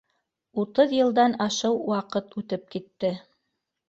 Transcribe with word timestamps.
Утыҙ 0.61 0.95
йылдан 0.99 1.35
ашыу 1.45 1.77
ваҡыт 1.91 2.33
үтеп 2.41 2.65
китте. 2.77 3.13